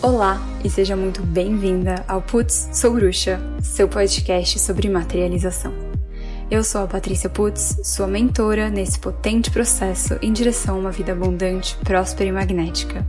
[0.00, 5.74] Olá e seja muito bem-vinda ao Putz Sou Bruxa, seu podcast sobre materialização.
[6.48, 11.10] Eu sou a Patrícia Putz, sua mentora nesse potente processo em direção a uma vida
[11.10, 13.04] abundante, próspera e magnética.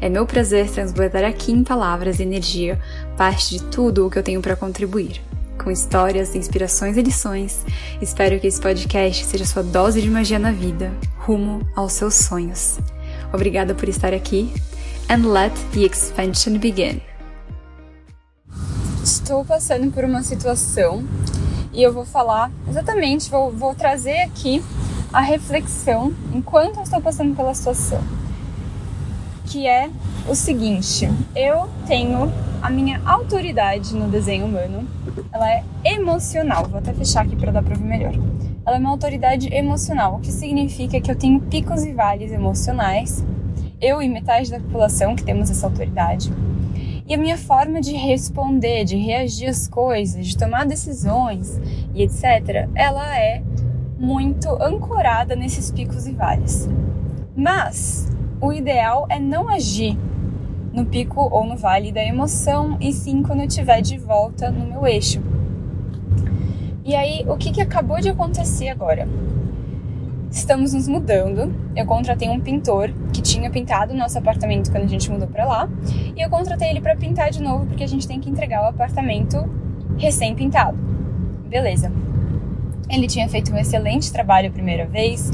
[0.00, 2.80] É meu prazer transbordar aqui em palavras e energia
[3.16, 5.22] parte de tudo o que eu tenho para contribuir.
[5.62, 7.64] Com histórias, inspirações e lições,
[8.02, 12.80] espero que esse podcast seja sua dose de magia na vida, rumo aos seus sonhos.
[13.32, 14.52] Obrigada por estar aqui
[15.08, 17.00] and let the expansion begin.
[19.02, 21.04] Estou passando por uma situação
[21.72, 24.62] e eu vou falar exatamente, vou, vou trazer aqui
[25.12, 28.02] a reflexão enquanto eu estou passando pela situação.
[29.46, 29.88] Que é
[30.28, 32.30] o seguinte: eu tenho
[32.60, 34.86] a minha autoridade no desenho humano,
[35.32, 36.66] ela é emocional.
[36.66, 38.12] Vou até fechar aqui para dar para ver melhor.
[38.66, 43.24] Ela é uma autoridade emocional, o que significa que eu tenho picos e vales emocionais
[43.80, 46.32] eu e metade da população que temos essa autoridade.
[47.06, 51.58] E a minha forma de responder, de reagir às coisas, de tomar decisões
[51.94, 53.42] e etc., ela é
[53.98, 56.68] muito ancorada nesses picos e vales.
[57.34, 58.08] Mas
[58.40, 59.96] o ideal é não agir
[60.72, 64.66] no pico ou no vale da emoção, e sim quando eu estiver de volta no
[64.66, 65.20] meu eixo.
[66.84, 69.08] E aí, o que, que acabou de acontecer agora?
[70.30, 71.52] Estamos nos mudando.
[71.74, 75.46] Eu contratei um pintor que tinha pintado o nosso apartamento quando a gente mudou para
[75.46, 75.68] lá,
[76.16, 78.66] e eu contratei ele para pintar de novo porque a gente tem que entregar o
[78.66, 79.48] apartamento
[79.96, 80.76] recém-pintado.
[81.48, 81.90] Beleza.
[82.88, 85.30] Ele tinha feito um excelente trabalho a primeira vez.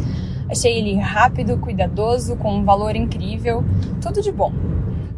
[0.48, 3.64] Achei ele rápido, cuidadoso, com um valor incrível,
[4.01, 4.53] tudo de bom.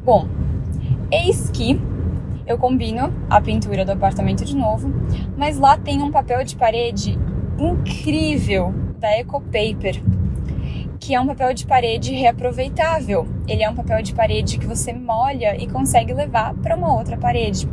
[0.04, 0.28] Bom,
[1.10, 1.80] eis que
[2.46, 4.92] eu combino a pintura do apartamento de novo,
[5.36, 7.18] mas lá tem um papel de parede
[7.58, 10.02] incrível da Ecopaper,
[10.98, 13.28] que é um papel de parede reaproveitável.
[13.46, 17.16] Ele é um papel de parede que você molha e consegue levar para uma outra
[17.16, 17.68] parede.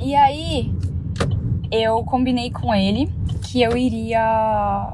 [0.00, 0.72] E aí
[1.70, 3.10] eu combinei com ele
[3.42, 4.92] que eu iria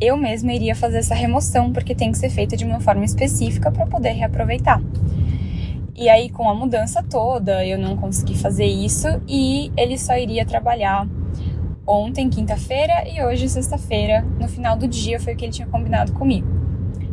[0.00, 3.70] eu mesma iria fazer essa remoção porque tem que ser feita de uma forma específica
[3.70, 4.82] para poder reaproveitar.
[5.96, 10.44] E aí com a mudança toda, eu não consegui fazer isso e ele só iria
[10.44, 11.06] trabalhar
[11.86, 16.12] ontem, quinta-feira, e hoje, sexta-feira, no final do dia, foi o que ele tinha combinado
[16.12, 16.46] comigo.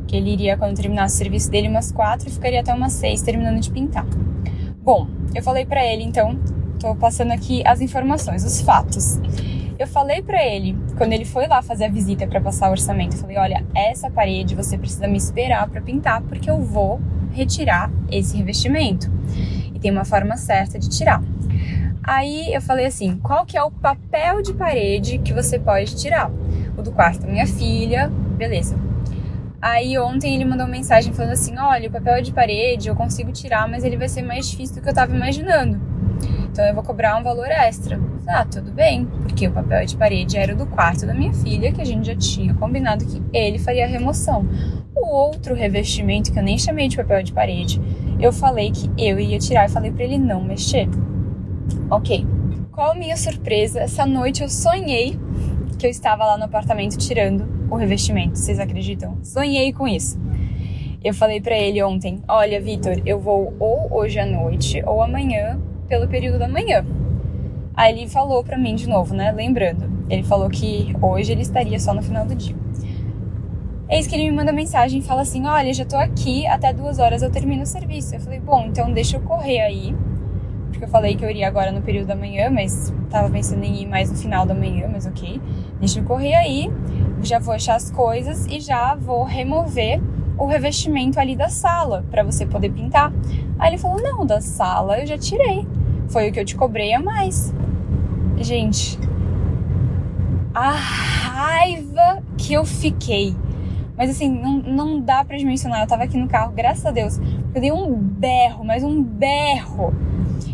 [0.07, 3.21] Que ele iria, quando terminasse o serviço dele, umas quatro e ficaria até umas seis
[3.21, 4.05] terminando de pintar.
[4.83, 6.39] Bom, eu falei para ele, então,
[6.79, 9.19] tô passando aqui as informações, os fatos.
[9.77, 13.15] Eu falei para ele, quando ele foi lá fazer a visita para passar o orçamento,
[13.15, 16.99] eu falei: olha, essa parede você precisa me esperar para pintar, porque eu vou
[17.31, 19.11] retirar esse revestimento.
[19.73, 21.23] E tem uma forma certa de tirar.
[22.03, 26.31] Aí eu falei assim: qual que é o papel de parede que você pode tirar?
[26.77, 28.75] O do quarto da minha filha, beleza.
[29.61, 33.31] Aí ontem ele mandou uma mensagem falando assim: olha, o papel de parede eu consigo
[33.31, 35.79] tirar, mas ele vai ser mais difícil do que eu tava imaginando.
[36.51, 37.99] Então eu vou cobrar um valor extra.
[38.27, 41.71] Ah, tudo bem, porque o papel de parede era o do quarto da minha filha,
[41.71, 44.47] que a gente já tinha combinado que ele faria a remoção.
[44.95, 47.81] O outro revestimento, que eu nem chamei de papel de parede,
[48.19, 50.89] eu falei que eu ia tirar e falei para ele não mexer.
[51.89, 52.25] Ok.
[52.71, 53.81] Qual a minha surpresa?
[53.81, 55.19] Essa noite eu sonhei
[55.77, 58.37] que eu estava lá no apartamento tirando o revestimento.
[58.37, 59.17] Vocês acreditam?
[59.23, 60.19] Sonhei com isso.
[61.03, 65.59] Eu falei para ele ontem: Olha, Vitor, eu vou ou hoje à noite ou amanhã,
[65.87, 66.85] pelo período da manhã.
[67.73, 69.31] Aí ele falou para mim de novo, né?
[69.31, 72.55] Lembrando, ele falou que hoje ele estaria só no final do dia.
[73.89, 76.99] Eis que ele me manda mensagem e fala assim: Olha, já tô aqui, até duas
[76.99, 78.13] horas eu termino o serviço.
[78.15, 79.95] Eu falei: Bom, então deixa eu correr aí
[80.81, 83.83] porque eu falei que eu iria agora no período da manhã, mas tava pensando em
[83.83, 85.39] ir mais no final da manhã, mas ok.
[85.79, 86.71] Deixa eu correr aí,
[87.21, 90.01] já vou achar as coisas e já vou remover
[90.39, 93.13] o revestimento ali da sala para você poder pintar.
[93.59, 95.67] Aí ele falou: "Não, da sala eu já tirei.
[96.09, 97.53] Foi o que eu te cobrei a mais".
[98.37, 98.97] Gente,
[100.55, 103.35] a raiva que eu fiquei.
[103.95, 105.81] Mas assim, não, não dá pra dimensionar.
[105.81, 107.19] Eu tava aqui no carro, graças a Deus.
[107.53, 109.93] Eu dei um berro, mas um berro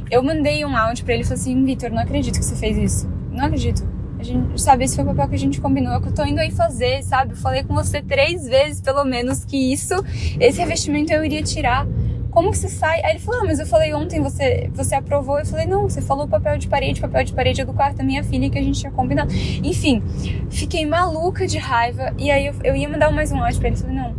[0.09, 2.77] eu mandei um áudio para ele e falei assim: Vitor, não acredito que você fez
[2.77, 3.09] isso.
[3.31, 3.98] Não acredito.
[4.19, 6.25] A gente, sabe, esse foi o papel que a gente combinou, é que eu tô
[6.25, 7.33] indo aí fazer, sabe?
[7.33, 9.94] Eu falei com você três vezes, pelo menos, que isso,
[10.39, 11.86] esse revestimento eu iria tirar.
[12.31, 13.01] Como que você sai?
[13.04, 15.39] Aí ele falou, ah, mas eu falei ontem, você, você aprovou.
[15.39, 18.04] Eu falei, não, você falou papel de parede, papel de parede é do quarto da
[18.04, 19.31] minha filha que a gente tinha combinado.
[19.33, 20.04] Enfim,
[20.50, 22.13] fiquei maluca de raiva.
[22.18, 23.77] E aí eu, eu ia mandar mais um áudio pra ele.
[23.77, 24.15] Falei, não,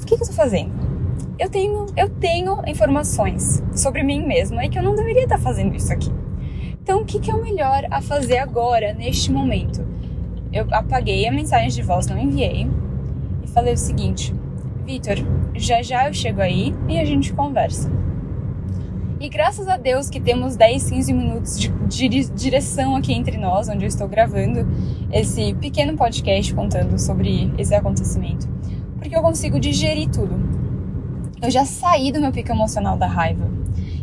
[0.00, 0.87] o que, que eu tô fazendo?
[1.38, 5.76] Eu tenho, eu tenho informações sobre mim mesma e que eu não deveria estar fazendo
[5.76, 6.10] isso aqui.
[6.82, 9.86] Então, o que, que é o melhor a fazer agora, neste momento?
[10.52, 12.68] Eu apaguei a mensagem de voz, não enviei,
[13.42, 14.34] e falei o seguinte:
[14.84, 15.16] Vitor,
[15.54, 17.90] já já eu chego aí e a gente conversa.
[19.20, 23.84] E graças a Deus que temos 10, 15 minutos de, direção aqui entre nós, onde
[23.84, 24.66] eu estou gravando
[25.12, 28.48] esse pequeno podcast contando sobre esse acontecimento.
[28.96, 30.57] Porque eu consigo digerir tudo.
[31.40, 33.48] Eu já saí do meu pico emocional da raiva.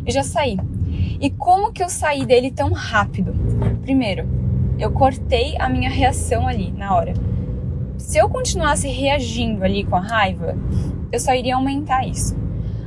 [0.04, 0.58] Eu já saí.
[1.20, 3.34] E como que eu saí dele tão rápido?
[3.82, 4.26] Primeiro,
[4.78, 7.14] eu cortei a minha reação ali na hora.
[7.98, 10.56] Se eu continuasse reagindo ali com a raiva,
[11.10, 12.36] eu só iria aumentar isso.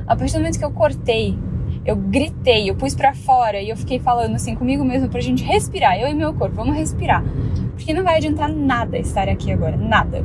[0.06, 1.36] A partir do momento que eu cortei
[1.84, 5.42] eu gritei, eu pus para fora e eu fiquei falando assim comigo mesmo pra gente
[5.42, 7.24] respirar, eu e meu corpo, vamos respirar.
[7.70, 10.22] Porque não vai adiantar nada estar aqui agora, nada.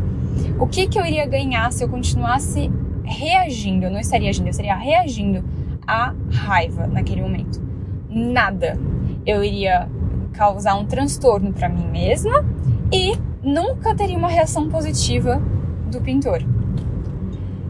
[0.60, 2.70] O que que eu iria ganhar se eu continuasse
[3.06, 3.86] reagindo?
[3.86, 5.44] Eu não estaria agindo, eu estaria reagindo
[5.88, 7.62] à raiva naquele momento.
[8.10, 8.80] Nada.
[9.26, 9.90] Eu iria
[10.34, 12.46] causar um transtorno para mim mesma
[12.92, 15.42] e nunca teria uma reação positiva
[15.92, 16.44] do pintor.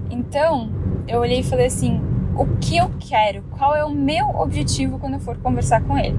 [0.10, 0.70] Então,
[1.08, 2.02] eu olhei e falei assim:
[2.36, 6.18] o que eu quero, qual é o meu objetivo quando eu for conversar com ele.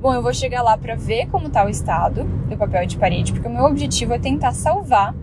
[0.00, 3.32] Bom, eu vou chegar lá para ver como está o estado do papel de parede,
[3.32, 5.14] porque o meu objetivo é tentar salvar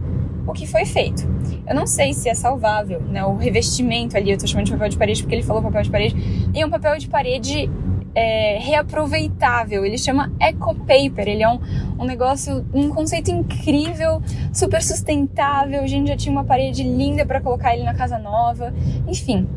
[0.45, 1.27] o que foi feito.
[1.67, 3.23] Eu não sei se é salvável, né?
[3.23, 5.89] O revestimento ali, eu tô chamando de papel de parede porque ele falou papel de
[5.89, 6.15] parede,
[6.53, 7.69] e um papel de parede
[8.13, 9.85] é, reaproveitável.
[9.85, 11.27] Ele chama Eco Paper.
[11.27, 11.59] Ele é um,
[11.99, 14.21] um negócio, um conceito incrível,
[14.53, 15.81] super sustentável.
[15.81, 18.73] A gente já tinha uma parede linda para colocar ele na casa nova.
[19.07, 19.47] Enfim,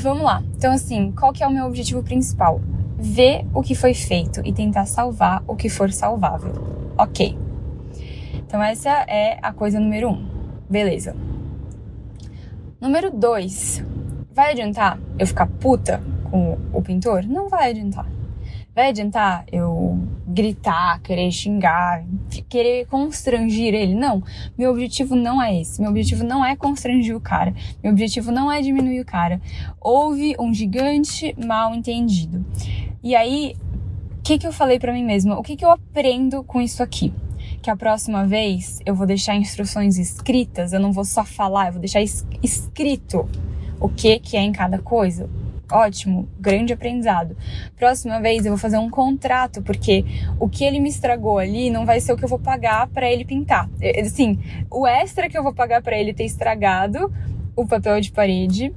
[0.00, 0.42] Vamos lá.
[0.56, 2.60] Então, assim, qual que é o meu objetivo principal?
[2.98, 6.52] Ver o que foi feito e tentar salvar o que for salvável.
[6.96, 7.36] Ok.
[8.52, 10.28] Então, essa é a coisa número um.
[10.68, 11.16] Beleza.
[12.78, 13.82] Número dois.
[14.30, 17.24] Vai adiantar eu ficar puta com o pintor?
[17.24, 18.06] Não vai adiantar.
[18.74, 22.04] Vai adiantar eu gritar, querer xingar,
[22.46, 23.94] querer constrangir ele?
[23.94, 24.22] Não.
[24.58, 25.80] Meu objetivo não é esse.
[25.80, 27.54] Meu objetivo não é constrangir o cara.
[27.82, 29.40] Meu objetivo não é diminuir o cara.
[29.80, 32.44] Houve um gigante mal entendido.
[33.02, 33.56] E aí,
[34.18, 35.38] o que, que eu falei para mim mesma?
[35.38, 37.14] O que, que eu aprendo com isso aqui?
[37.62, 41.72] Que a próxima vez eu vou deixar instruções escritas, eu não vou só falar, eu
[41.72, 42.02] vou deixar
[42.42, 43.28] escrito
[43.80, 45.28] o que, que é em cada coisa
[45.72, 47.34] Ótimo, grande aprendizado.
[47.76, 50.04] Próxima vez eu vou fazer um contrato, porque
[50.38, 53.10] o que ele me estragou ali não vai ser o que eu vou pagar para
[53.10, 53.70] ele pintar.
[53.98, 54.38] Assim,
[54.70, 57.10] o extra que eu vou pagar para ele ter estragado
[57.56, 58.74] o papel de parede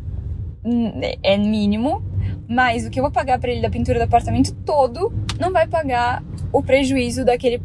[0.63, 2.01] hum, é mínimo,
[2.47, 5.67] mas o que eu vou pagar para ele da pintura do apartamento todo não vai
[5.67, 6.23] pagar
[6.53, 7.61] o prejuízo daquele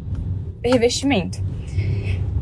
[0.65, 1.43] revestimento.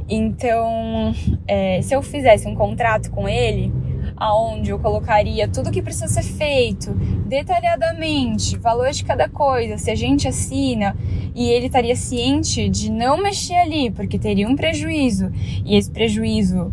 [0.08, 1.14] Então,
[1.46, 3.72] é, se eu fizesse um contrato com ele,
[4.16, 6.92] aonde eu colocaria tudo que precisa ser feito,
[7.26, 10.96] detalhadamente, valor de cada coisa, se a gente assina
[11.34, 15.30] e ele estaria ciente de não mexer ali, porque teria um prejuízo,
[15.64, 16.72] e esse prejuízo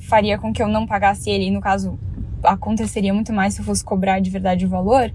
[0.00, 1.98] faria com que eu não pagasse ele, e no caso
[2.42, 5.12] aconteceria muito mais se eu fosse cobrar de verdade o valor,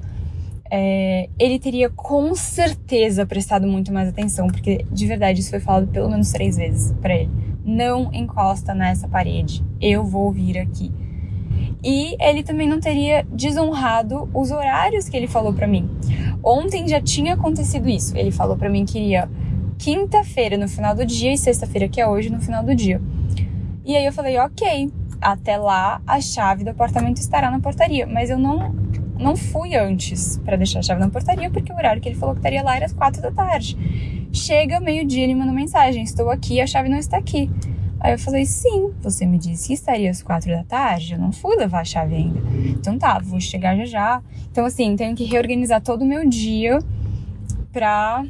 [0.76, 5.86] é, ele teria com certeza prestado muito mais atenção, porque de verdade isso foi falado
[5.86, 7.30] pelo menos três vezes para ele.
[7.64, 10.92] Não encosta nessa parede, eu vou vir aqui.
[11.84, 15.88] E ele também não teria desonrado os horários que ele falou para mim.
[16.44, 18.18] Ontem já tinha acontecido isso.
[18.18, 19.30] Ele falou para mim que iria
[19.78, 23.00] quinta-feira no final do dia e sexta-feira que é hoje no final do dia.
[23.86, 24.92] E aí eu falei, ok,
[25.22, 28.08] até lá a chave do apartamento estará na portaria.
[28.08, 28.74] Mas eu não
[29.24, 32.36] não fui antes para deixar a chave na portaria porque o horário que ele falou
[32.36, 33.78] que estaria lá era às quatro da tarde.
[34.32, 37.50] Chega meio-dia ele manda mensagem: estou aqui, a chave não está aqui.
[38.00, 41.32] Aí eu falei, sim, você me disse que estaria às quatro da tarde, eu não
[41.32, 42.42] fui levar a chave ainda.
[42.78, 44.22] Então tá, vou chegar já já.
[44.52, 46.80] Então assim, tenho que reorganizar todo o meu dia
[47.72, 48.26] pra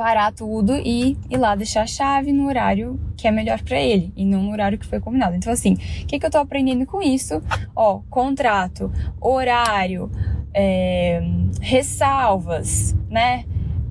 [0.00, 4.10] parar tudo e ir lá deixar a chave no horário que é melhor para ele
[4.16, 5.36] e não no horário que foi combinado.
[5.36, 7.42] Então assim, o que, que eu tô aprendendo com isso?
[7.76, 8.90] Ó, contrato,
[9.20, 10.10] horário,
[10.54, 11.20] é,
[11.60, 13.44] ressalvas, né?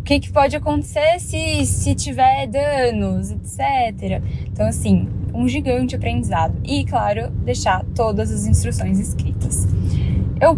[0.04, 4.20] que, que pode acontecer se, se tiver danos, etc.
[4.52, 6.60] Então, assim, um gigante aprendizado.
[6.64, 9.68] E, claro, deixar todas as instruções escritas.
[10.42, 10.58] Eu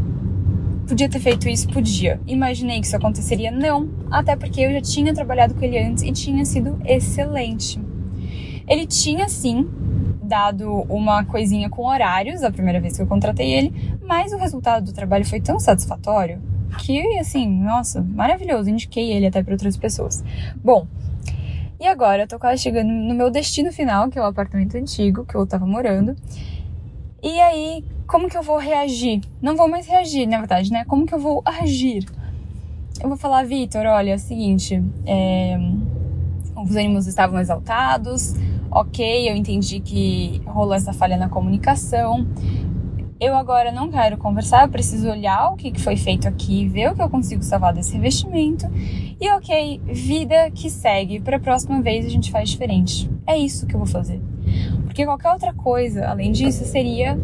[0.92, 1.70] podia ter feito isso?
[1.70, 2.20] Podia.
[2.28, 3.50] Imaginei que isso aconteceria?
[3.50, 7.80] Não, até porque eu já tinha trabalhado com ele antes e tinha sido excelente.
[8.68, 9.70] Ele tinha, sim,
[10.22, 14.84] dado uma coisinha com horários a primeira vez que eu contratei ele, mas o resultado
[14.84, 16.42] do trabalho foi tão satisfatório
[16.80, 18.70] que, assim, nossa, maravilhoso.
[18.70, 20.22] Indiquei ele até para outras pessoas.
[20.62, 20.86] Bom,
[21.80, 25.24] e agora eu tô quase chegando no meu destino final, que é o apartamento antigo
[25.24, 26.18] que eu tava morando.
[27.24, 29.22] E aí, como que eu vou reagir?
[29.41, 30.84] Não vou mais reagir, na verdade, né?
[30.84, 32.06] Como que eu vou agir?
[33.01, 35.58] Eu vou falar, Vitor, olha, é o seguinte, é...
[36.58, 38.36] os ânimos estavam exaltados,
[38.70, 42.27] ok, eu entendi que rolou essa falha na comunicação.
[43.18, 46.96] Eu agora não quero conversar, eu preciso olhar o que foi feito aqui, ver o
[46.96, 48.65] que eu consigo salvar desse revestimento.
[49.22, 51.22] E ok, vida que segue.
[51.22, 53.10] Para a próxima vez a gente faz diferente.
[53.25, 54.20] É isso que eu vou fazer.
[54.84, 57.18] Porque qualquer outra coisa, além disso, seria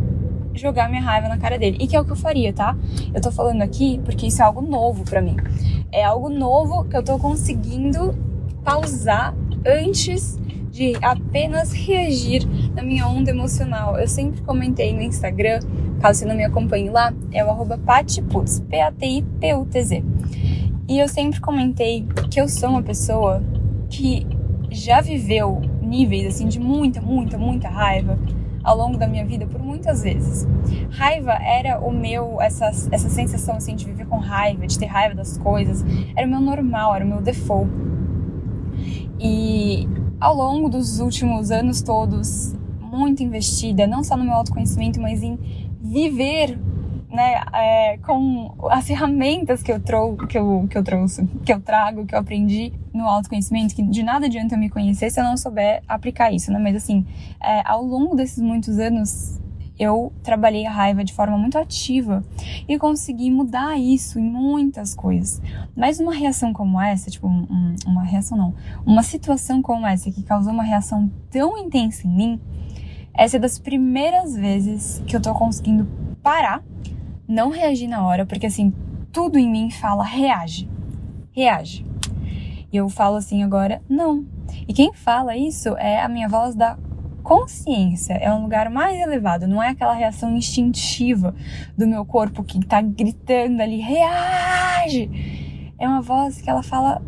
[0.58, 1.78] jogar minha raiva na cara dele.
[1.80, 2.76] E que é o que eu faria, tá?
[3.14, 5.38] Eu tô falando aqui porque isso é algo novo para mim.
[5.92, 8.14] É algo novo que eu tô conseguindo
[8.64, 9.34] pausar
[9.66, 10.38] antes
[10.78, 13.98] de apenas reagir na minha onda emocional.
[13.98, 15.60] Eu sempre comentei no Instagram,
[16.00, 20.04] caso você não me acompanhe lá, é o arroba patiputz, P-A-T-I-P-U-T-Z.
[20.88, 23.44] E eu sempre comentei que eu sou uma pessoa
[23.90, 24.28] que
[24.70, 28.18] já viveu níveis assim de muita, muita, muita raiva
[28.64, 30.48] ao longo da minha vida por muitas vezes.
[30.90, 35.14] Raiva era o meu, essa, essa sensação assim de viver com raiva, de ter raiva
[35.14, 37.70] das coisas, era o meu normal, era o meu default.
[39.20, 39.88] E
[40.20, 45.38] ao longo dos últimos anos todos, muito investida, não só no meu autoconhecimento, mas em
[45.80, 46.60] viver
[47.10, 51.62] né, é, com as ferramentas que eu, trou que, eu, que eu trouxe, que eu
[51.62, 55.24] trago, que eu aprendi no autoconhecimento, que de nada adianta eu me conhecer se eu
[55.24, 56.60] não souber aplicar isso, né?
[56.60, 57.06] Mas assim,
[57.42, 59.40] é, ao longo desses muitos anos,
[59.80, 62.24] eu trabalhei a raiva de forma muito ativa
[62.68, 65.42] e consegui mudar isso em muitas coisas.
[65.76, 68.54] Mas uma reação como essa, tipo, um, uma reação não,
[68.86, 72.42] uma situação como essa que causou uma reação tão intensa em mim,
[73.14, 75.88] essa é das primeiras vezes que eu tô conseguindo
[76.22, 76.64] parar
[77.28, 78.74] não reagir na hora, porque assim,
[79.12, 80.70] tudo em mim fala reage,
[81.32, 81.86] reage.
[82.72, 84.26] E eu falo assim agora, não.
[84.68, 86.78] E quem fala isso é a minha voz da
[87.28, 91.36] consciência, é um lugar mais elevado, não é aquela reação instintiva
[91.78, 95.74] do meu corpo que tá gritando ali, reage!
[95.78, 97.02] É uma voz que ela fala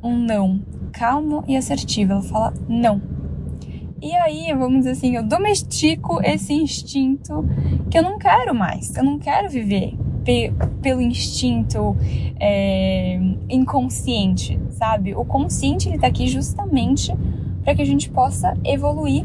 [0.00, 0.62] um não,
[0.92, 3.02] calmo e assertivo, ela fala não.
[4.00, 7.44] E aí, vamos dizer assim, eu domestico esse instinto
[7.90, 8.94] que eu não quero mais.
[8.94, 11.96] Eu não quero viver pe pelo instinto
[12.38, 15.16] é, inconsciente, sabe?
[15.16, 17.12] O consciente ele tá aqui justamente
[17.64, 19.24] para que a gente possa evoluir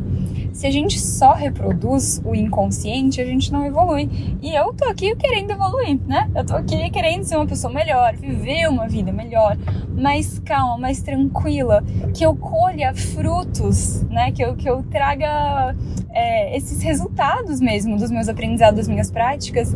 [0.52, 4.10] se a gente só reproduz o inconsciente, a gente não evolui.
[4.42, 6.30] E eu tô aqui querendo evoluir, né?
[6.36, 9.58] Eu tô aqui querendo ser uma pessoa melhor, viver uma vida melhor,
[9.98, 14.32] mais calma, mais tranquila, que eu colha frutos, né?
[14.32, 15.76] Que eu, que eu traga
[16.12, 19.76] é, esses resultados mesmo dos meus aprendizados, das minhas práticas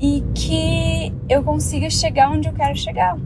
[0.00, 3.16] e que eu consiga chegar onde eu quero chegar.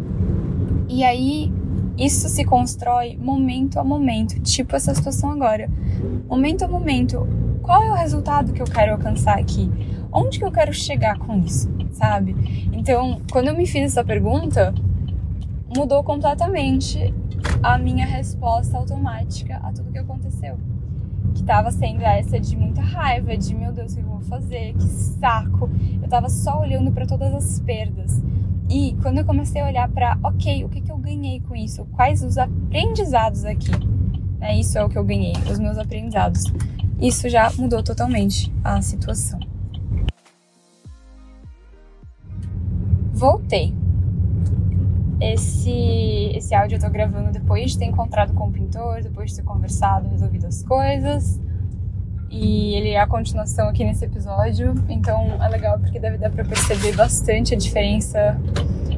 [0.88, 1.52] E aí
[1.98, 5.68] isso se constrói momento a momento, tipo essa situação agora.
[6.28, 7.26] Momento a momento,
[7.60, 9.68] qual é o resultado que eu quero alcançar aqui?
[10.12, 12.68] Onde que eu quero chegar com isso, sabe?
[12.72, 14.72] Então, quando eu me fiz essa pergunta,
[15.76, 17.12] mudou completamente
[17.62, 20.56] a minha resposta automática a tudo que aconteceu.
[21.34, 24.72] Que tava sendo essa de muita raiva, de meu Deus, o que eu vou fazer?
[24.74, 25.68] Que saco.
[26.00, 28.22] Eu tava só olhando para todas as perdas.
[28.68, 31.86] E quando eu comecei a olhar para, ok, o que, que eu ganhei com isso?
[31.86, 33.70] Quais os aprendizados aqui?
[34.40, 36.44] É, isso é o que eu ganhei, os meus aprendizados.
[37.00, 39.40] Isso já mudou totalmente a situação.
[43.12, 43.74] Voltei.
[45.20, 49.36] Esse, esse áudio eu tô gravando depois de ter encontrado com o pintor, depois de
[49.36, 51.40] ter conversado, resolvido as coisas.
[52.30, 56.44] E ele é a continuação aqui nesse episódio, então é legal porque deve dar para
[56.44, 58.38] perceber bastante a diferença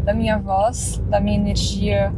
[0.05, 2.13] da minha voz, da minha energia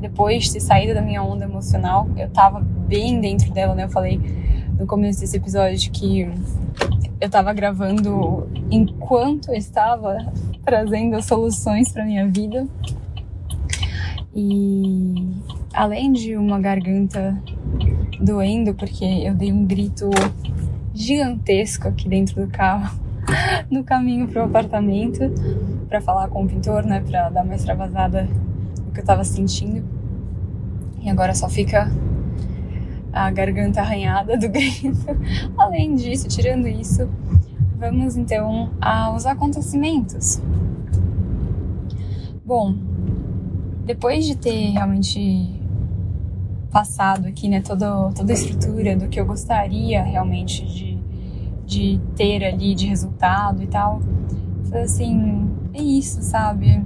[0.00, 2.08] depois de ter saído da minha onda emocional.
[2.16, 3.84] Eu tava bem dentro dela, né?
[3.84, 4.20] Eu falei
[4.78, 6.30] no começo desse episódio que
[7.20, 10.32] eu tava gravando enquanto eu estava
[10.64, 12.66] trazendo soluções para minha vida.
[14.34, 15.34] E
[15.74, 17.36] além de uma garganta
[18.20, 20.10] doendo porque eu dei um grito
[20.94, 22.98] gigantesco aqui dentro do carro
[23.70, 25.20] no caminho pro apartamento
[25.88, 28.28] para falar com o pintor, né, para dar uma extravasada
[28.84, 29.84] no que eu tava sentindo.
[31.00, 31.90] E agora só fica
[33.12, 35.06] a garganta arranhada do grito.
[35.56, 37.08] Além disso, tirando isso,
[37.78, 40.40] vamos então aos acontecimentos.
[42.44, 42.74] Bom,
[43.84, 45.57] depois de ter realmente
[46.70, 50.98] passado aqui, né, toda, toda a estrutura do que eu gostaria realmente de,
[51.64, 54.00] de ter ali de resultado e tal.
[54.68, 56.82] Foi assim, é isso, sabe?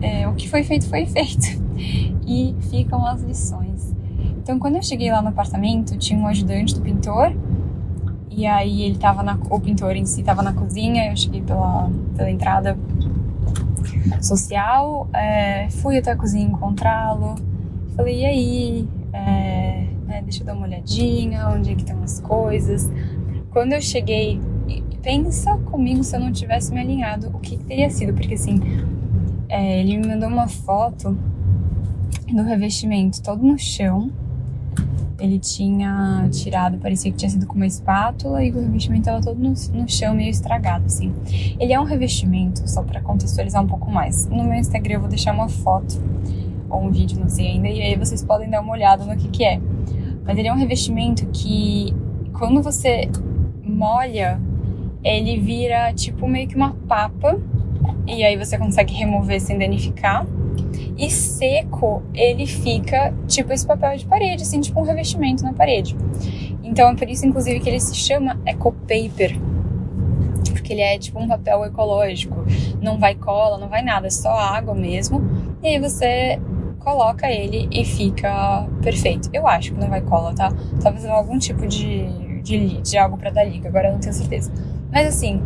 [0.00, 1.68] É, o que foi feito foi feito.
[2.30, 3.94] E ficam as lições.
[4.36, 7.32] Então, quando eu cheguei lá no apartamento, tinha um ajudante do pintor.
[8.28, 11.90] E aí ele tava na, o pintor em si estava na cozinha, eu cheguei pela,
[12.14, 12.76] pela entrada
[14.20, 17.36] social, é, fui até a cozinha encontrá-lo,
[17.98, 20.22] falei, e aí, é, né?
[20.22, 22.88] Deixa eu dar uma olhadinha, onde é que estão as coisas.
[23.50, 24.40] Quando eu cheguei,
[25.02, 28.60] pensa comigo se eu não tivesse me alinhado, o que, que teria sido, porque assim,
[29.48, 31.18] é, ele me mandou uma foto
[32.32, 34.12] do revestimento todo no chão.
[35.18, 39.36] Ele tinha tirado, parecia que tinha sido com uma espátula e o revestimento estava todo
[39.36, 41.12] no, no, chão, meio estragado, assim.
[41.58, 44.26] Ele é um revestimento, só para contextualizar um pouco mais.
[44.28, 46.00] No meu Instagram eu vou deixar uma foto
[46.68, 49.28] ou um vídeo, não sei ainda, e aí vocês podem dar uma olhada no que
[49.28, 49.60] que é.
[50.24, 51.94] Mas ele é um revestimento que,
[52.32, 53.08] quando você
[53.62, 54.40] molha,
[55.02, 57.38] ele vira tipo meio que uma papa,
[58.06, 60.26] e aí você consegue remover sem danificar.
[60.96, 65.96] E seco, ele fica tipo esse papel de parede, assim, tipo um revestimento na parede.
[66.62, 69.38] Então é por isso, inclusive, que ele se chama Eco Paper.
[70.52, 72.44] Porque ele é tipo um papel ecológico.
[72.82, 75.22] Não vai cola, não vai nada, é só água mesmo.
[75.62, 76.40] E aí você
[76.78, 79.28] coloca ele e fica perfeito.
[79.32, 80.52] Eu acho que não vai cola, tá?
[80.82, 82.08] Talvez algum tipo de,
[82.42, 84.52] de, de algo para dar liga, agora eu não tenho certeza.
[84.90, 85.42] Mas assim,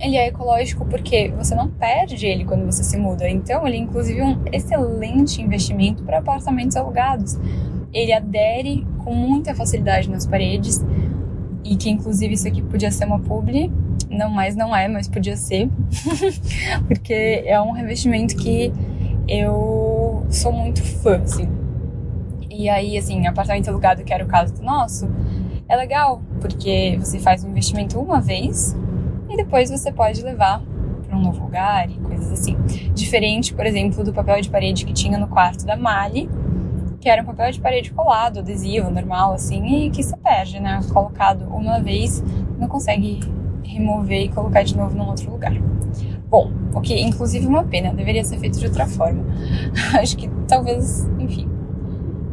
[0.00, 3.28] ele é ecológico porque você não perde ele quando você se muda.
[3.28, 7.38] Então, ele é inclusive um excelente investimento para apartamentos alugados.
[7.92, 10.84] Ele adere com muita facilidade nas paredes
[11.64, 13.72] e que inclusive isso aqui podia ser uma publi,
[14.10, 15.68] não mais não é, mas podia ser,
[16.86, 18.72] porque é um revestimento que
[19.26, 19.83] eu
[20.30, 21.48] sou muito fã, assim.
[22.50, 25.08] E aí, assim, apartamento alugado, que era o caso do nosso,
[25.68, 28.76] é legal, porque você faz um investimento uma vez
[29.28, 30.62] e depois você pode levar
[31.06, 32.56] para um novo lugar e coisas assim.
[32.94, 36.28] Diferente, por exemplo, do papel de parede que tinha no quarto da Mali,
[37.00, 40.80] que era um papel de parede colado, adesivo, normal, assim, e que se perde, né?
[40.92, 42.22] Colocado uma vez,
[42.58, 43.20] não consegue
[43.62, 45.52] remover e colocar de novo num outro lugar.
[46.34, 49.22] Bom, o que inclusive uma pena, deveria ser feito de outra forma.
[49.94, 51.48] Acho que talvez, enfim,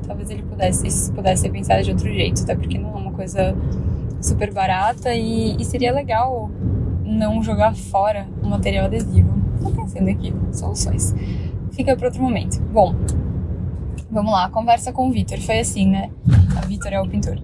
[0.07, 3.55] talvez ele pudesse, pudesse ser pensado de outro jeito, até porque não é uma coisa
[4.19, 6.49] super barata e, e seria legal
[7.05, 9.31] não jogar fora o material adesivo.
[9.61, 11.13] Tô pensando aqui, soluções.
[11.69, 12.59] Fica para outro momento.
[12.73, 12.95] Bom,
[14.11, 15.39] vamos lá, conversa com o Vitor.
[15.39, 16.11] Foi assim, né?
[16.61, 17.37] O Vitor é o pintor.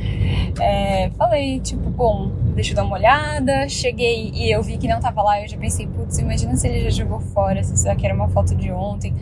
[0.60, 3.68] é, falei, tipo, bom, deixa eu dar uma olhada.
[3.68, 5.42] Cheguei e eu vi que não tava lá.
[5.42, 8.28] Eu já pensei, putz, imagina se ele já jogou fora, se isso daqui era uma
[8.28, 9.14] foto de ontem.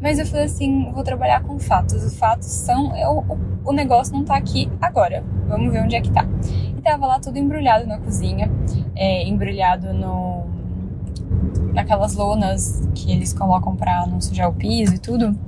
[0.00, 2.02] Mas eu falei assim, vou trabalhar com fatos.
[2.02, 5.22] Os fatos são, eu, o, o negócio não tá aqui agora.
[5.46, 6.26] Vamos ver onde é que tá.
[6.76, 8.50] E tava lá tudo embrulhado na cozinha,
[8.96, 10.48] é, embrulhado no
[11.72, 15.38] naquelas lonas que eles colocam para não sujar o piso e tudo.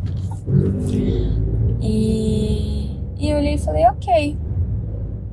[1.80, 4.36] E, e eu olhei e falei, ok,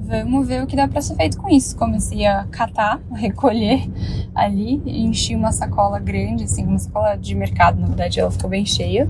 [0.09, 1.75] vamos ver o que dá para ser feito com isso.
[1.77, 3.87] Comecei a catar, a recolher
[4.33, 8.65] ali, enchi uma sacola grande, assim, uma sacola de mercado, na verdade ela ficou bem
[8.65, 9.07] cheia.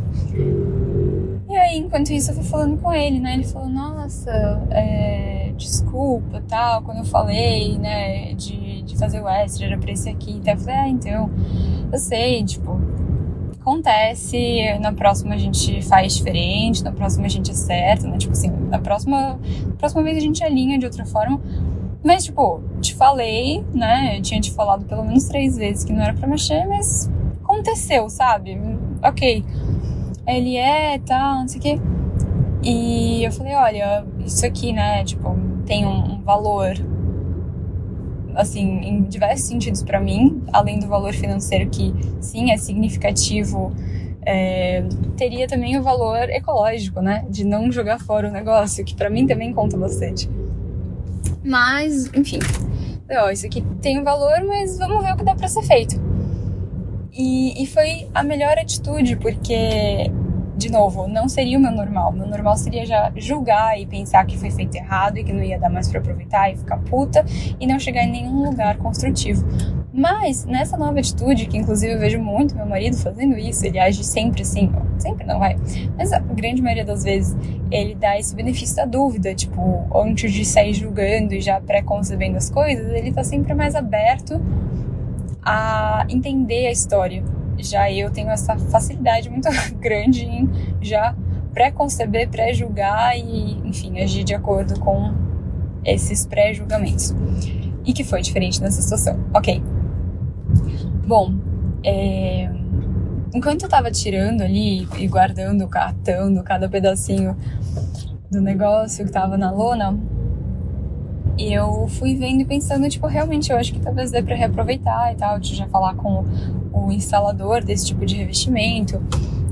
[1.49, 3.33] E aí, enquanto isso, eu fui falando com ele, né?
[3.33, 4.31] Ele falou, nossa,
[4.69, 10.09] é, desculpa, tal, quando eu falei, né, de, de fazer o extra, era pra esse
[10.09, 10.33] aqui.
[10.33, 11.31] Então eu falei, ah, então,
[11.91, 12.79] eu sei, tipo,
[13.61, 18.17] acontece, na próxima a gente faz diferente, na próxima a gente acerta, né?
[18.17, 21.39] Tipo assim, na próxima, na próxima vez a gente alinha de outra forma.
[22.03, 24.17] Mas, tipo, te falei, né?
[24.17, 27.09] Eu tinha te falado pelo menos três vezes que não era pra mexer, mas
[27.43, 28.57] aconteceu, sabe?
[29.03, 29.43] Ok.
[30.25, 31.81] Ele é, tá, não sei o quê.
[32.63, 36.73] E eu falei, olha, isso aqui, né, tipo, tem um valor
[38.39, 43.73] assim, em diversos sentidos para mim, além do valor financeiro que sim é significativo,
[44.25, 44.83] é,
[45.17, 49.27] teria também o valor ecológico, né, de não jogar fora o negócio, que para mim
[49.27, 50.29] também conta bastante.
[51.43, 52.39] Mas, enfim,
[53.11, 55.99] ó, isso aqui tem um valor, mas vamos ver o que dá para ser feito.
[57.11, 60.11] E, e foi a melhor atitude, porque
[60.59, 62.11] de novo, não seria o meu normal.
[62.11, 65.57] Meu normal seria já julgar e pensar que foi feito errado e que não ia
[65.57, 67.25] dar mais para aproveitar e ficar puta
[67.59, 69.43] e não chegar em nenhum lugar construtivo.
[69.91, 74.03] Mas nessa nova atitude, que inclusive eu vejo muito meu marido fazendo isso, ele age
[74.03, 75.57] sempre assim, sempre não vai,
[75.97, 77.35] mas a grande maioria das vezes
[77.71, 82.49] ele dá esse benefício da dúvida, tipo, antes de sair julgando e já pré-concebendo as
[82.49, 84.39] coisas, ele tá sempre mais aberto
[85.41, 87.23] a entender a história
[87.59, 89.47] já eu tenho essa facilidade muito
[89.79, 90.49] grande em
[90.81, 91.15] já
[91.53, 95.13] pré-conceber, pré-julgar e, enfim, agir de acordo com
[95.83, 97.13] esses pré-julgamentos.
[97.85, 99.19] E que foi diferente nessa situação.
[99.33, 99.63] Ok.
[101.07, 101.33] Bom,
[101.83, 102.49] é...
[103.33, 107.35] enquanto eu tava tirando ali e guardando, catando cada pedacinho
[108.29, 109.97] do negócio que tava na lona,
[111.39, 115.15] eu fui vendo e pensando, tipo, realmente eu acho que talvez dê para reaproveitar e
[115.15, 116.25] tal, de já falar com
[116.73, 119.01] o instalador desse tipo de revestimento,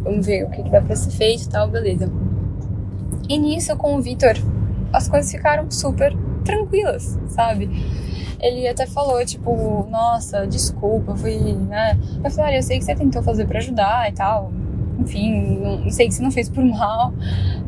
[0.02, 2.12] vamos ver o que, que dá para ser feito e tal, beleza.
[3.30, 4.36] E nisso, com o Vitor
[4.91, 7.69] as coisas ficaram super tranquilas, sabe?
[8.39, 11.97] Ele até falou, tipo, nossa, desculpa, fui, né?
[12.23, 14.52] Eu falei, olha, eu sei que você tentou fazer para ajudar e tal.
[15.00, 17.14] Enfim, não sei que você não fez por mal.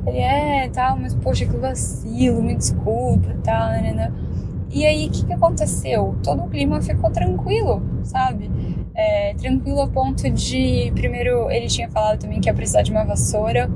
[0.06, 4.14] Ele é, tal, mas poxa, que vacilo, me desculpa tal, né, né, né?
[4.72, 6.16] E aí, o que, que aconteceu?
[6.24, 8.50] Todo o clima ficou tranquilo, sabe?
[8.94, 10.92] É, tranquilo a ponto de.
[10.94, 13.70] Primeiro, ele tinha falado também que ia precisar de uma vassoura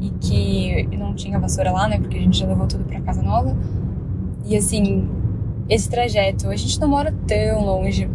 [0.00, 1.98] e que não tinha vassoura lá, né?
[1.98, 3.56] Porque a gente já levou tudo pra casa nova.
[4.44, 5.08] E assim,
[5.68, 8.08] esse trajeto, a gente não mora tão longe,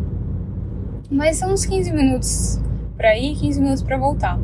[1.09, 2.61] mas são uns 15 minutos
[2.95, 4.39] para ir, 15 minutos para voltar.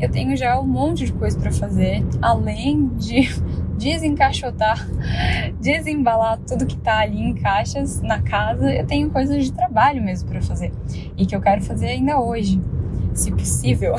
[0.00, 3.28] Eu tenho já um monte de coisa para fazer, além de
[3.76, 4.88] desencaixotar,
[5.60, 8.72] desembalar tudo que tá ali em caixas na casa.
[8.72, 10.72] Eu tenho coisas de trabalho mesmo para fazer
[11.16, 12.60] e que eu quero fazer ainda hoje,
[13.12, 13.96] se possível.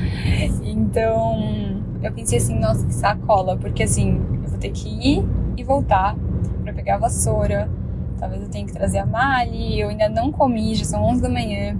[0.64, 5.62] então, eu pensei assim, nossa, que sacola, porque assim, eu vou ter que ir e
[5.62, 6.16] voltar
[6.62, 7.70] para pegar a vassoura.
[8.18, 11.28] Talvez eu tenha que trazer a Mali, eu ainda não comi, já são 11 da
[11.28, 11.76] manhã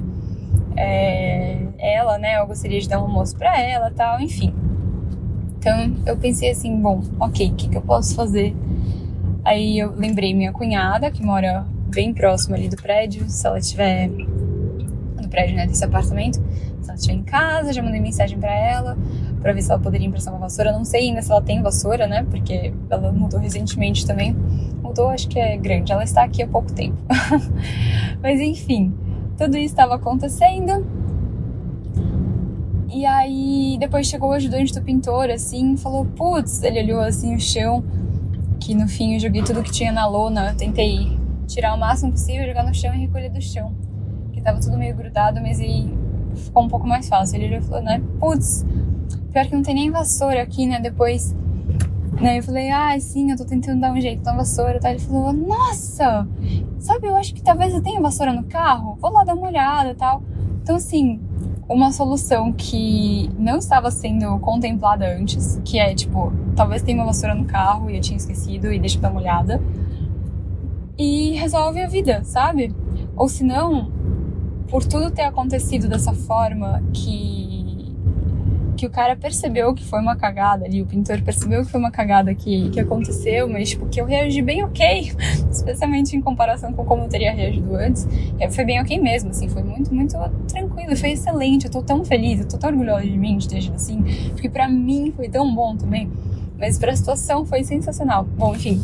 [0.77, 2.39] é, ela, né?
[2.39, 4.55] Eu gostaria de dar um almoço para ela tal, enfim.
[5.59, 8.55] Então eu pensei assim, bom, ok, o que, que eu posso fazer?
[9.45, 14.09] Aí eu lembrei minha cunhada, que mora bem próximo ali do prédio, se ela estiver
[14.09, 16.35] no prédio, né, desse apartamento,
[16.81, 18.97] se ela estiver em casa, já mandei mensagem para ela
[19.47, 20.73] para ver se ela poderia emprestar uma vassoura.
[20.73, 22.27] Não sei ainda se ela tem vassoura, né?
[22.29, 24.37] Porque ela mudou recentemente também.
[24.83, 25.93] Mudou, acho que é grande.
[25.93, 26.97] Ela está aqui há pouco tempo.
[28.21, 28.93] Mas enfim,
[29.37, 30.87] tudo isso estava acontecendo.
[32.93, 37.41] E aí, depois chegou o ajudante do pintor, assim, falou: Putz, ele olhou assim o
[37.41, 37.85] chão,
[38.61, 42.47] que no fim eu joguei tudo que tinha na lona, tentei tirar o máximo possível,
[42.47, 43.75] jogar no chão e recolher do chão.
[44.33, 45.93] Que tava tudo meio grudado, mas aí
[46.35, 47.37] ficou um pouco mais fácil.
[47.37, 48.65] Ele olhou e falou: né, Putz,
[49.33, 50.81] pior que não tem nem vassoura aqui, né?
[50.81, 51.35] Depois
[52.21, 52.39] né?
[52.39, 54.91] Eu falei, ah, sim, eu tô tentando dar um jeito na vassoura, tá?
[54.91, 56.27] Ele falou, nossa,
[56.79, 59.95] sabe, eu acho que talvez eu tenha vassoura no carro, vou lá dar uma olhada
[59.95, 60.23] tal.
[60.63, 61.21] Então, assim,
[61.69, 67.35] uma solução que não estava sendo contemplada antes, que é, tipo, talvez tenha uma vassoura
[67.35, 69.63] no carro e eu tinha esquecido e deixa eu dar uma olhada.
[70.99, 72.75] E resolve a vida, sabe?
[73.17, 73.91] Ou se não,
[74.69, 77.46] por tudo ter acontecido dessa forma que
[78.77, 81.91] que o cara percebeu que foi uma cagada ali, o pintor percebeu que foi uma
[81.91, 85.13] cagada que, que aconteceu, mas tipo, que eu reagi bem ok,
[85.51, 88.07] especialmente em comparação com como eu teria reagido antes.
[88.39, 92.05] E foi bem ok mesmo, assim, foi muito, muito tranquilo, foi excelente, eu tô tão
[92.05, 95.29] feliz, eu tô tão orgulhosa de mim de ter agido assim, porque pra mim foi
[95.29, 96.11] tão bom também,
[96.59, 98.25] mas pra situação foi sensacional.
[98.25, 98.81] Bom, enfim.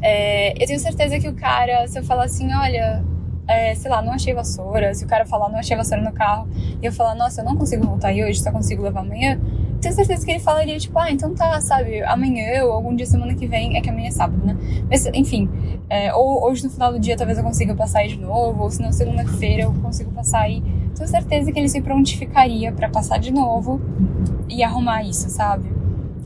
[0.00, 3.04] É, eu tenho certeza que o cara, se eu falar assim, olha,
[3.46, 6.48] é, sei lá, não achei vassoura, se o cara falar não achei vassoura no carro,
[6.80, 9.40] e eu falar, nossa, eu não consigo voltar aí hoje, só consigo levar amanhã,
[9.80, 13.34] tenho certeza que ele falaria, tipo, ah, então tá, sabe, amanhã ou algum dia semana
[13.34, 14.56] que vem, é que amanhã é sábado, né?
[14.88, 15.50] Mas, enfim,
[15.90, 18.70] é, ou hoje no final do dia talvez eu consiga passar aí de novo, ou
[18.70, 20.62] se não, segunda-feira eu consigo passar aí.
[20.94, 23.80] Tenho certeza que ele se prontificaria para passar de novo
[24.48, 25.68] e arrumar isso, sabe?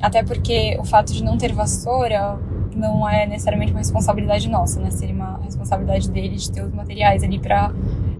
[0.03, 2.39] Até porque o fato de não ter vassoura
[2.77, 4.91] não é necessariamente uma responsabilidade nossa, né?
[4.91, 7.73] Seria uma responsabilidade dele de ter os materiais ali para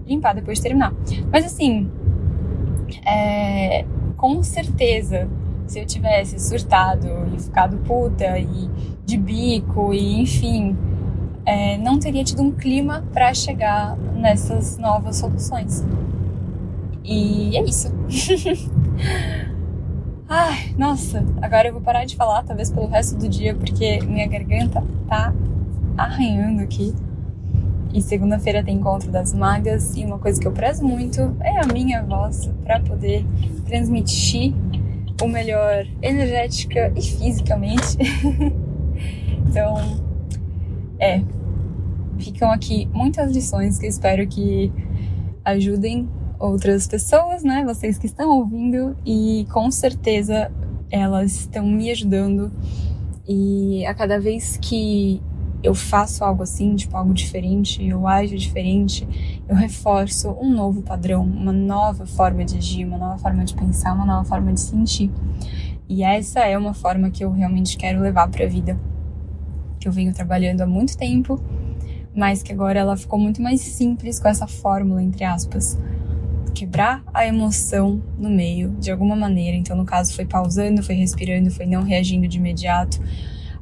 [0.05, 0.93] limpar depois de terminar.
[1.31, 1.89] Mas assim,
[3.05, 5.27] é, com certeza,
[5.67, 8.69] se eu tivesse surtado e ficado puta e
[9.05, 10.75] de bico e enfim,
[11.45, 15.85] é, não teria tido um clima para chegar nessas novas soluções.
[17.03, 17.93] E é isso.
[20.29, 24.27] Ai, nossa, agora eu vou parar de falar, talvez pelo resto do dia, porque minha
[24.27, 25.33] garganta tá
[25.97, 26.93] arranhando aqui.
[27.93, 31.65] E segunda-feira tem encontro das magas e uma coisa que eu prezo muito é a
[31.65, 33.25] minha voz para poder
[33.65, 34.53] transmitir
[35.23, 37.97] o melhor energética e fisicamente.
[39.47, 39.77] então,
[40.99, 41.21] é,
[42.19, 44.73] ficam aqui muitas lições que eu espero que
[45.45, 46.09] ajudem
[46.39, 47.63] outras pessoas, né?
[47.65, 50.51] Vocês que estão ouvindo e com certeza
[50.89, 52.51] elas estão me ajudando
[53.27, 55.21] e a cada vez que
[55.61, 59.07] eu faço algo assim, tipo algo diferente, eu ajo diferente,
[59.49, 63.93] eu reforço um novo padrão, uma nova forma de agir, uma nova forma de pensar,
[63.93, 65.11] uma nova forma de sentir.
[65.89, 68.79] E essa é uma forma que eu realmente quero levar para a vida,
[69.79, 71.41] que eu venho trabalhando há muito tempo,
[72.15, 75.77] mas que agora ela ficou muito mais simples com essa fórmula entre aspas
[76.57, 79.55] quebrar a emoção no meio, de alguma maneira.
[79.55, 82.99] Então, no caso, foi pausando, foi respirando, foi não reagindo de imediato.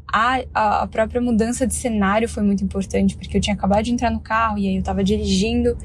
[0.08, 3.92] A, a, a própria mudança de cenário foi muito importante, porque eu tinha acabado de
[3.92, 5.78] entrar no carro e aí eu estava dirigindo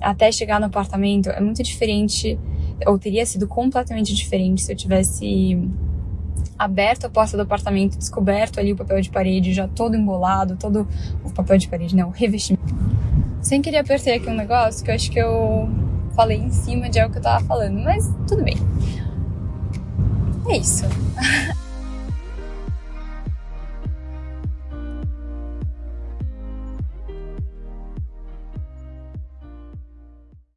[0.00, 1.30] até chegar no apartamento.
[1.30, 2.38] É muito diferente,
[2.86, 5.58] ou teria sido completamente diferente se eu tivesse
[6.56, 10.86] aberto a porta do apartamento, descoberto ali o papel de parede já todo embolado, todo
[11.24, 12.72] o papel de parede, não, o revestimento.
[13.42, 15.68] Sem querer apertar aqui um negócio que eu acho que eu
[16.16, 18.56] falei em cima de algo que eu tava falando, mas tudo bem.
[20.48, 20.84] É isso.